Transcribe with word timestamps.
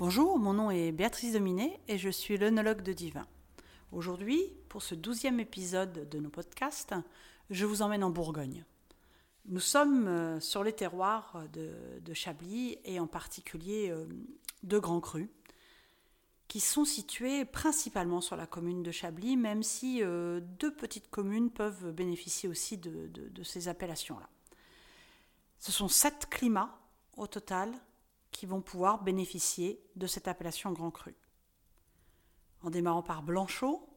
Bonjour, 0.00 0.38
mon 0.38 0.54
nom 0.54 0.70
est 0.70 0.92
Béatrice 0.92 1.34
Dominé 1.34 1.78
et 1.86 1.98
je 1.98 2.08
suis 2.08 2.38
l'œnologue 2.38 2.80
de 2.80 2.94
Divin. 2.94 3.26
Aujourd'hui, 3.92 4.40
pour 4.70 4.82
ce 4.82 4.94
douzième 4.94 5.40
épisode 5.40 6.08
de 6.08 6.18
nos 6.18 6.30
podcasts, 6.30 6.94
je 7.50 7.66
vous 7.66 7.82
emmène 7.82 8.02
en 8.02 8.08
Bourgogne. 8.08 8.64
Nous 9.44 9.60
sommes 9.60 10.08
euh, 10.08 10.40
sur 10.40 10.64
les 10.64 10.72
terroirs 10.72 11.44
de, 11.52 12.14
Chablis 12.14 12.78
et 12.86 12.98
en 12.98 13.06
particulier 13.06 13.90
euh, 13.90 14.06
de 14.62 14.78
Grands 14.78 15.02
Crus, 15.02 15.28
qui 16.48 16.60
sont 16.60 16.86
situés 16.86 17.44
principalement 17.44 18.22
sur 18.22 18.36
la 18.36 18.46
commune 18.46 18.82
de 18.82 18.92
Chablis, 18.92 19.36
même 19.36 19.62
si 19.62 20.02
euh, 20.02 20.40
deux 20.40 20.74
petites 20.74 21.10
communes 21.10 21.50
peuvent 21.50 21.92
bénéficier 21.92 22.48
aussi 22.48 22.78
de 22.78 23.42
ces 23.42 23.68
appellations-là. 23.68 24.30
Ce 25.58 25.70
sont 25.70 25.88
sept 25.88 26.26
climats 26.30 26.78
au 27.18 27.26
total 27.26 27.70
qui 28.30 28.46
vont 28.46 28.62
pouvoir 28.62 29.02
bénéficier 29.02 29.82
de 29.96 30.06
cette 30.06 30.28
appellation 30.28 30.72
Grand 30.72 30.90
Cru. 30.90 31.14
En 32.62 32.70
démarrant 32.70 33.02
par 33.02 33.22
Blanchot, 33.22 33.88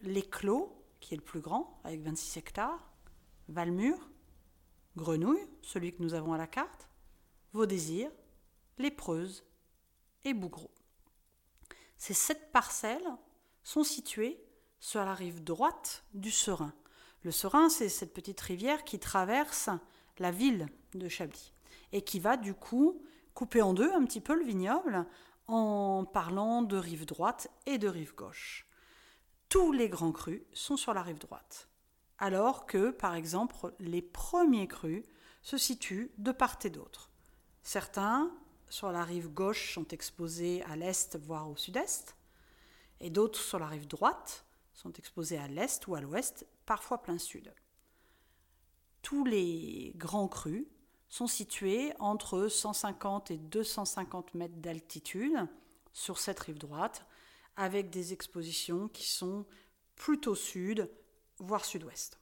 l'Éclos, 0.00 0.84
qui 1.00 1.14
est 1.14 1.16
le 1.16 1.22
plus 1.22 1.40
grand, 1.40 1.80
avec 1.84 2.02
26 2.02 2.38
hectares, 2.38 2.92
Valmur, 3.48 3.98
Grenouille, 4.96 5.46
celui 5.62 5.94
que 5.94 6.02
nous 6.02 6.14
avons 6.14 6.32
à 6.32 6.38
la 6.38 6.46
carte, 6.46 6.88
Vaudésir, 7.52 8.10
Lépreuse 8.78 9.44
et 10.24 10.34
Bougreau. 10.34 10.70
Ces 11.98 12.14
sept 12.14 12.50
parcelles 12.52 13.16
sont 13.62 13.84
situées 13.84 14.42
sur 14.80 15.04
la 15.04 15.14
rive 15.14 15.44
droite 15.44 16.04
du 16.14 16.30
Serein. 16.30 16.74
Le 17.22 17.30
Serein, 17.30 17.68
c'est 17.68 17.88
cette 17.88 18.12
petite 18.12 18.40
rivière 18.40 18.84
qui 18.84 18.98
traverse 18.98 19.70
la 20.18 20.30
ville 20.30 20.66
de 20.94 21.08
Chablis 21.08 21.52
et 21.92 22.02
qui 22.02 22.18
va 22.18 22.36
du 22.36 22.54
coup 22.54 23.00
couper 23.34 23.62
en 23.62 23.74
deux 23.74 23.92
un 23.92 24.04
petit 24.04 24.20
peu 24.20 24.34
le 24.34 24.44
vignoble 24.44 25.06
en 25.48 26.04
parlant 26.04 26.62
de 26.62 26.76
rive 26.76 27.06
droite 27.06 27.48
et 27.66 27.78
de 27.78 27.88
rive 27.88 28.14
gauche. 28.14 28.66
Tous 29.48 29.72
les 29.72 29.88
grands 29.88 30.12
crus 30.12 30.42
sont 30.52 30.76
sur 30.76 30.94
la 30.94 31.02
rive 31.02 31.18
droite, 31.18 31.68
alors 32.18 32.66
que, 32.66 32.90
par 32.90 33.14
exemple, 33.14 33.74
les 33.78 34.02
premiers 34.02 34.68
crus 34.68 35.04
se 35.42 35.58
situent 35.58 36.10
de 36.18 36.32
part 36.32 36.58
et 36.64 36.70
d'autre. 36.70 37.10
Certains, 37.62 38.32
sur 38.68 38.92
la 38.92 39.04
rive 39.04 39.28
gauche, 39.28 39.74
sont 39.74 39.88
exposés 39.88 40.62
à 40.62 40.76
l'est, 40.76 41.16
voire 41.18 41.50
au 41.50 41.56
sud-est, 41.56 42.16
et 43.00 43.10
d'autres, 43.10 43.40
sur 43.40 43.58
la 43.58 43.66
rive 43.66 43.86
droite, 43.86 44.46
sont 44.72 44.92
exposés 44.94 45.38
à 45.38 45.48
l'est 45.48 45.86
ou 45.86 45.94
à 45.94 46.00
l'ouest, 46.00 46.46
parfois 46.64 47.02
plein 47.02 47.18
sud. 47.18 47.52
Tous 49.02 49.24
les 49.24 49.92
grands 49.96 50.28
crus 50.28 50.66
sont 51.12 51.26
situés 51.26 51.92
entre 51.98 52.48
150 52.48 53.32
et 53.32 53.36
250 53.36 54.32
mètres 54.32 54.56
d'altitude 54.56 55.46
sur 55.92 56.18
cette 56.18 56.40
rive 56.40 56.56
droite, 56.56 57.04
avec 57.54 57.90
des 57.90 58.14
expositions 58.14 58.88
qui 58.88 59.06
sont 59.06 59.44
plutôt 59.94 60.34
sud, 60.34 60.88
voire 61.36 61.66
sud-ouest. 61.66 62.18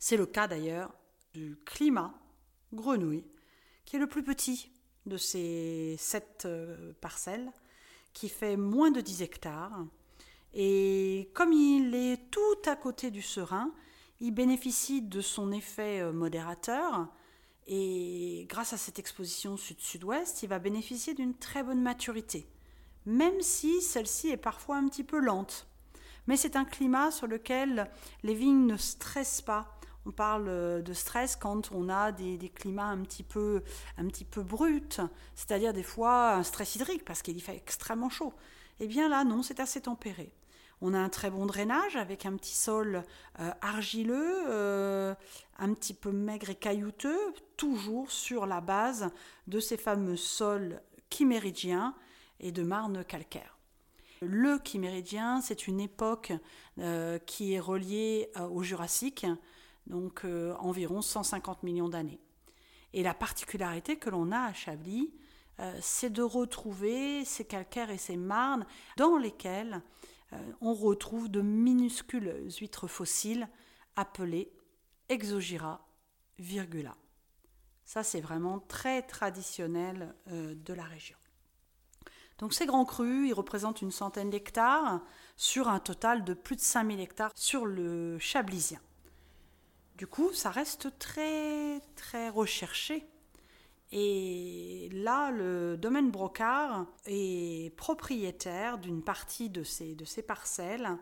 C'est 0.00 0.16
le 0.16 0.26
cas 0.26 0.48
d'ailleurs 0.48 0.92
du 1.32 1.60
climat 1.64 2.12
grenouille, 2.72 3.24
qui 3.84 3.94
est 3.94 4.00
le 4.00 4.08
plus 4.08 4.24
petit 4.24 4.72
de 5.06 5.16
ces 5.16 5.94
sept 5.96 6.42
euh, 6.44 6.92
parcelles, 7.00 7.52
qui 8.14 8.28
fait 8.28 8.56
moins 8.56 8.90
de 8.90 9.00
10 9.00 9.22
hectares. 9.22 9.86
Et 10.54 11.30
comme 11.34 11.52
il 11.52 11.94
est 11.94 12.32
tout 12.32 12.62
à 12.68 12.74
côté 12.74 13.12
du 13.12 13.22
serein, 13.22 13.72
il 14.18 14.32
bénéficie 14.32 15.02
de 15.02 15.20
son 15.20 15.52
effet 15.52 16.00
euh, 16.00 16.12
modérateur, 16.12 17.08
et 17.68 18.46
grâce 18.48 18.72
à 18.72 18.78
cette 18.78 18.98
exposition 18.98 19.58
sud-sud-ouest, 19.58 20.42
il 20.42 20.48
va 20.48 20.58
bénéficier 20.58 21.12
d'une 21.12 21.34
très 21.34 21.62
bonne 21.62 21.82
maturité, 21.82 22.48
même 23.04 23.42
si 23.42 23.82
celle-ci 23.82 24.30
est 24.30 24.38
parfois 24.38 24.76
un 24.76 24.88
petit 24.88 25.04
peu 25.04 25.20
lente. 25.20 25.68
Mais 26.26 26.38
c'est 26.38 26.56
un 26.56 26.64
climat 26.64 27.10
sur 27.10 27.26
lequel 27.26 27.90
les 28.22 28.34
vignes 28.34 28.66
ne 28.66 28.78
stressent 28.78 29.42
pas. 29.42 29.78
On 30.06 30.12
parle 30.12 30.82
de 30.82 30.92
stress 30.94 31.36
quand 31.36 31.70
on 31.70 31.90
a 31.90 32.10
des, 32.10 32.50
climats 32.54 32.86
un 32.86 33.02
petit 33.02 33.22
peu, 33.22 33.62
un 33.98 34.06
petit 34.06 34.24
peu 34.24 34.42
bruts, 34.42 35.00
c'est-à-dire 35.34 35.74
des 35.74 35.82
fois 35.82 36.32
un 36.36 36.42
stress 36.42 36.74
hydrique 36.76 37.04
parce 37.04 37.20
qu'il 37.20 37.36
y 37.36 37.40
fait 37.40 37.56
extrêmement 37.56 38.08
chaud. 38.08 38.32
Eh 38.80 38.86
bien 38.86 39.10
là, 39.10 39.24
non, 39.24 39.42
c'est 39.42 39.60
assez 39.60 39.82
tempéré. 39.82 40.32
On 40.80 40.94
a 40.94 40.98
un 40.98 41.08
très 41.08 41.30
bon 41.30 41.46
drainage 41.46 41.96
avec 41.96 42.24
un 42.24 42.36
petit 42.36 42.54
sol 42.54 43.02
euh, 43.40 43.50
argileux, 43.60 44.44
euh, 44.48 45.14
un 45.58 45.74
petit 45.74 45.94
peu 45.94 46.12
maigre 46.12 46.50
et 46.50 46.54
caillouteux, 46.54 47.18
toujours 47.56 48.10
sur 48.12 48.46
la 48.46 48.60
base 48.60 49.10
de 49.48 49.58
ces 49.58 49.76
fameux 49.76 50.16
sols 50.16 50.80
chiméridiens 51.10 51.94
et 52.38 52.52
de 52.52 52.62
marne 52.62 53.04
calcaire. 53.04 53.58
Le 54.20 54.58
chiméridien, 54.64 55.40
c'est 55.40 55.66
une 55.66 55.80
époque 55.80 56.32
euh, 56.78 57.18
qui 57.18 57.54
est 57.54 57.60
reliée 57.60 58.30
au 58.50 58.62
Jurassique, 58.62 59.26
donc 59.86 60.24
environ 60.58 61.02
150 61.02 61.62
millions 61.62 61.88
d'années. 61.88 62.20
Et 62.92 63.02
la 63.02 63.14
particularité 63.14 63.96
que 63.96 64.10
l'on 64.10 64.32
a 64.32 64.40
à 64.40 64.52
Chablis, 64.52 65.12
c'est 65.80 66.10
de 66.10 66.22
retrouver 66.22 67.24
ces 67.24 67.44
calcaires 67.44 67.90
et 67.90 67.98
ces 67.98 68.16
marnes 68.16 68.64
dans 68.96 69.16
lesquels 69.16 69.82
on 70.60 70.74
retrouve 70.74 71.30
de 71.30 71.40
minuscules 71.40 72.46
huîtres 72.60 72.86
fossiles 72.86 73.48
appelées 73.96 74.52
Exogyra 75.08 75.86
virgula. 76.38 76.94
Ça, 77.84 78.02
c'est 78.02 78.20
vraiment 78.20 78.60
très 78.60 79.02
traditionnel 79.02 80.14
euh, 80.30 80.54
de 80.54 80.74
la 80.74 80.84
région. 80.84 81.16
Donc 82.38 82.52
ces 82.52 82.66
grands 82.66 82.84
crus, 82.84 83.28
ils 83.28 83.32
représentent 83.32 83.82
une 83.82 83.90
centaine 83.90 84.30
d'hectares 84.30 85.00
sur 85.36 85.68
un 85.68 85.80
total 85.80 86.22
de 86.24 86.34
plus 86.34 86.56
de 86.56 86.60
5000 86.60 87.00
hectares 87.00 87.32
sur 87.34 87.66
le 87.66 88.18
Chablisien. 88.18 88.80
Du 89.96 90.06
coup, 90.06 90.32
ça 90.32 90.50
reste 90.50 90.96
très 90.98 91.80
très 91.96 92.28
recherché 92.28 93.08
et 93.90 94.90
là, 94.92 95.30
le 95.30 95.76
domaine 95.76 96.10
Brocard 96.10 96.86
est 97.06 97.74
propriétaire 97.76 98.78
d'une 98.78 99.02
partie 99.02 99.48
de 99.48 99.62
ces, 99.62 99.94
de 99.94 100.04
ces 100.04 100.22
parcelles. 100.22 100.98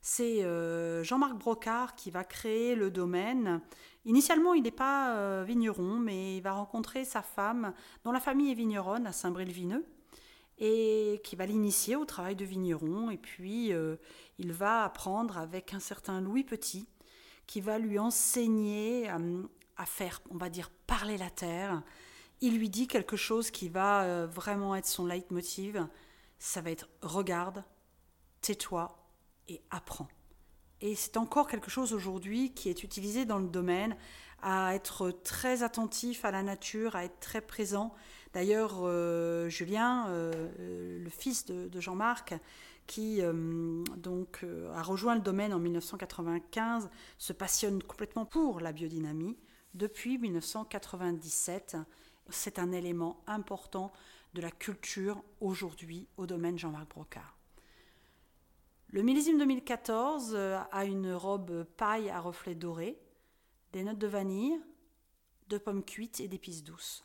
C'est 0.00 0.42
euh, 0.42 1.04
Jean-Marc 1.04 1.36
Brocard 1.36 1.94
qui 1.94 2.10
va 2.10 2.24
créer 2.24 2.74
le 2.74 2.90
domaine. 2.90 3.60
Initialement, 4.06 4.54
il 4.54 4.62
n'est 4.62 4.70
pas 4.70 5.16
euh, 5.16 5.44
vigneron, 5.46 5.98
mais 5.98 6.38
il 6.38 6.42
va 6.42 6.52
rencontrer 6.52 7.04
sa 7.04 7.22
femme, 7.22 7.74
dont 8.02 8.12
la 8.12 8.18
famille 8.18 8.50
est 8.50 8.54
vigneronne 8.54 9.06
à 9.06 9.12
Saint-Bré-le-Vineux, 9.12 9.84
et 10.58 11.20
qui 11.22 11.36
va 11.36 11.44
l'initier 11.44 11.96
au 11.96 12.04
travail 12.04 12.34
de 12.34 12.44
vigneron. 12.46 13.10
Et 13.10 13.18
puis, 13.18 13.72
euh, 13.72 13.96
il 14.38 14.52
va 14.52 14.84
apprendre 14.84 15.36
avec 15.36 15.74
un 15.74 15.80
certain 15.80 16.20
Louis 16.22 16.44
Petit, 16.44 16.88
qui 17.46 17.60
va 17.60 17.78
lui 17.78 17.98
enseigner 17.98 19.08
à 19.76 19.86
faire, 19.86 20.22
on 20.30 20.38
va 20.38 20.48
dire, 20.48 20.70
parler 20.86 21.18
la 21.18 21.30
terre 21.30 21.82
il 22.42 22.58
lui 22.58 22.68
dit 22.68 22.88
quelque 22.88 23.16
chose 23.16 23.50
qui 23.50 23.68
va 23.68 24.02
euh, 24.02 24.26
vraiment 24.26 24.74
être 24.74 24.86
son 24.86 25.06
leitmotiv. 25.06 25.86
Ça 26.38 26.60
va 26.60 26.72
être 26.72 26.88
regarde, 27.00 27.64
tais-toi 28.42 28.98
et 29.48 29.62
apprends. 29.70 30.08
Et 30.80 30.96
c'est 30.96 31.16
encore 31.16 31.46
quelque 31.46 31.70
chose 31.70 31.92
aujourd'hui 31.92 32.52
qui 32.52 32.68
est 32.68 32.82
utilisé 32.82 33.24
dans 33.24 33.38
le 33.38 33.46
domaine, 33.46 33.96
à 34.42 34.74
être 34.74 35.12
très 35.12 35.62
attentif 35.62 36.24
à 36.24 36.32
la 36.32 36.42
nature, 36.42 36.96
à 36.96 37.04
être 37.04 37.20
très 37.20 37.40
présent. 37.40 37.94
D'ailleurs, 38.32 38.80
euh, 38.82 39.48
Julien, 39.48 40.08
euh, 40.08 40.98
le 40.98 41.10
fils 41.10 41.46
de, 41.46 41.80
Jean-Marc, 41.80 42.34
qui 42.88 43.20
donc 43.96 44.44
a 44.74 44.82
rejoint 44.82 45.14
le 45.14 45.20
domaine 45.20 45.54
en 45.54 45.60
1995, 45.60 46.90
se 47.16 47.32
passionne 47.32 47.80
complètement 47.80 48.26
pour 48.26 48.58
la 48.58 48.72
biodynamie 48.72 49.38
depuis 49.74 50.18
1997 50.18 51.76
c'est 52.28 52.58
un 52.58 52.72
élément 52.72 53.22
important 53.26 53.92
de 54.34 54.40
la 54.40 54.50
culture 54.50 55.22
aujourd'hui 55.40 56.08
au 56.16 56.26
domaine 56.26 56.58
Jean-Marc 56.58 56.88
Brocard. 56.88 57.36
Le 58.88 59.02
millésime 59.02 59.38
2014 59.38 60.32
euh, 60.34 60.60
a 60.70 60.84
une 60.84 61.12
robe 61.12 61.64
paille 61.76 62.10
à 62.10 62.20
reflets 62.20 62.54
dorés, 62.54 62.98
des 63.72 63.84
notes 63.84 63.98
de 63.98 64.06
vanille, 64.06 64.60
de 65.48 65.58
pommes 65.58 65.84
cuites 65.84 66.20
et 66.20 66.28
d'épices 66.28 66.62
douces. 66.62 67.04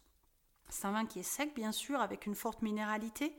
C'est 0.69 0.85
un 0.85 0.91
vin 0.91 1.05
qui 1.05 1.19
est 1.19 1.23
sec, 1.23 1.55
bien 1.55 1.71
sûr, 1.71 2.01
avec 2.01 2.25
une 2.25 2.35
forte 2.35 2.61
minéralité, 2.61 3.33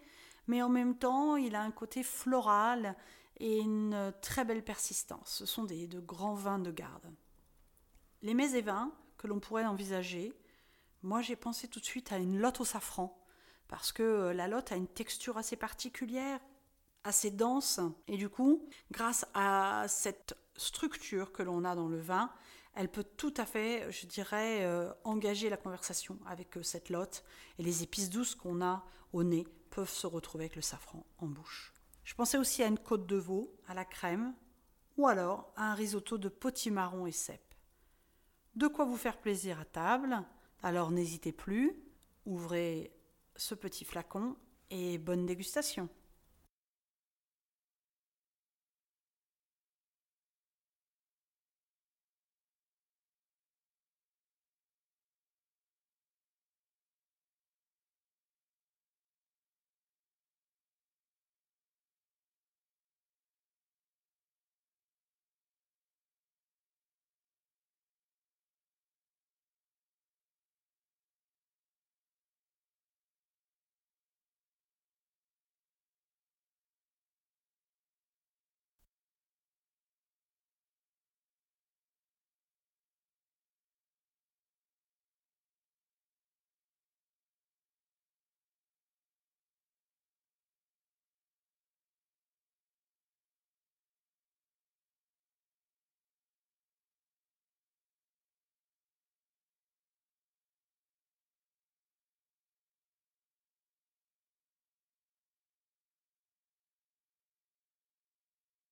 mais 0.47 0.63
en 0.63 0.71
même 0.71 0.97
temps, 0.97 1.37
il 1.37 1.55
a 1.55 1.63
un 1.63 1.71
côté 1.71 2.03
floral 2.03 2.97
et 3.39 3.59
une 3.59 4.13
très 4.23 4.45
belle 4.45 4.65
persistance. 4.65 5.29
Ce 5.29 5.47
sont 5.47 5.65
des, 5.65 5.87
de 5.87 6.01
grands 6.01 6.35
vins 6.35 6.59
de 6.59 6.71
garde. 6.71 7.13
Les 8.23 8.35
mets 8.35 8.65
que 9.19 9.27
l'on 9.27 9.41
pourrait 9.41 9.67
envisager 9.67 10.33
moi, 11.03 11.23
j'ai 11.23 11.37
pensé 11.37 11.69
tout 11.69 11.81
de 11.81 11.85
suite 11.85 12.13
à 12.13 12.19
une 12.19 12.39
lotte 12.39 12.61
au 12.61 12.65
safran, 12.65 13.17
parce 13.69 13.93
que 13.93 14.03
euh, 14.03 14.33
la 14.35 14.49
lotte 14.49 14.73
a 14.73 14.77
une 14.77 14.89
texture 14.89 15.39
assez 15.39 15.57
particulière, 15.57 16.41
assez 17.05 17.31
dense, 17.31 17.81
et 18.09 18.17
du 18.17 18.29
coup, 18.29 18.69
grâce 18.91 19.27
à 19.35 19.87
cette 19.89 20.37
structure 20.57 21.33
que 21.33 21.43
l'on 21.43 21.65
a 21.65 21.77
dans 21.77 21.89
le 21.89 22.01
vin, 22.01 22.33
elle 22.75 22.91
peut 22.91 23.05
tout 23.05 23.35
à 23.37 23.47
fait, 23.47 23.91
je 23.93 24.07
dirais, 24.07 24.65
euh, 24.65 24.93
engager 25.05 25.49
la 25.49 25.57
conversation 25.57 26.19
avec 26.27 26.57
euh, 26.57 26.63
cette 26.63 26.91
lotte, 26.91 27.25
et 27.59 27.63
les 27.63 27.83
épices 27.83 28.11
douces 28.11 28.35
qu'on 28.35 28.61
a 28.61 28.85
au 29.13 29.23
nez 29.23 29.47
peuvent 29.71 29.89
se 29.89 30.07
retrouver 30.07 30.45
avec 30.45 30.57
le 30.57 30.63
safran 30.63 31.07
en 31.19 31.27
bouche. 31.27 31.73
Je 32.03 32.15
pensais 32.15 32.39
aussi 32.39 32.63
à 32.63 32.67
une 32.67 32.79
côte 32.79 33.07
de 33.07 33.17
veau, 33.17 33.55
à 33.69 33.75
la 33.75 33.85
crème, 33.85 34.35
ou 34.97 35.07
alors 35.07 35.53
à 35.57 35.71
un 35.71 35.75
risotto 35.75 36.19
de 36.19 36.29
potimarron 36.29 37.07
et 37.07 37.13
cèpe. 37.13 37.55
De 38.57 38.67
quoi 38.67 38.85
vous 38.85 38.97
faire 38.97 39.19
plaisir 39.19 39.61
à 39.61 39.65
table 39.65 40.25
alors 40.63 40.91
n'hésitez 40.91 41.33
plus, 41.33 41.77
ouvrez 42.27 42.93
ce 43.37 43.55
petit 43.55 43.85
flacon 43.85 44.37
et 44.71 44.99
bonne 44.99 45.27
dégustation. 45.27 45.89